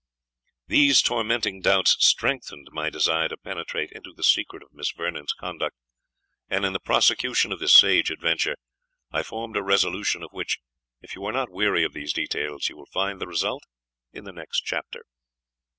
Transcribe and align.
These 0.65 1.03
tormenting 1.03 1.61
doubts 1.61 1.95
strengthened 1.99 2.69
my 2.71 2.89
desire 2.89 3.27
to 3.27 3.37
penetrate 3.37 3.91
into 3.91 4.11
the 4.15 4.23
secret 4.23 4.63
of 4.63 4.73
Miss 4.73 4.89
Vernon's 4.89 5.33
conduct, 5.33 5.75
and 6.49 6.65
in 6.65 6.73
the 6.73 6.79
prosecution 6.79 7.51
of 7.51 7.59
this 7.59 7.71
sage 7.73 8.09
adventure, 8.09 8.55
I 9.11 9.21
formed 9.21 9.57
a 9.57 9.61
resolution, 9.61 10.23
of 10.23 10.31
which, 10.31 10.57
if 11.03 11.13
you 11.13 11.23
are 11.25 11.31
not 11.31 11.51
weary 11.51 11.83
of 11.83 11.93
these 11.93 12.13
details, 12.13 12.67
you 12.67 12.75
will 12.77 12.87
find 12.87 13.21
the 13.21 13.27
result 13.27 13.65
in 14.11 14.23
the 14.23 14.33
next 14.33 14.61
chapter. 14.61 15.05